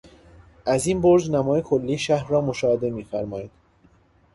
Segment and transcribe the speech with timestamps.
[0.65, 3.51] از این برج نمای کلی شهر را مشاهده میفرمایید.